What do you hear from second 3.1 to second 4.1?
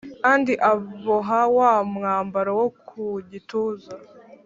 gituza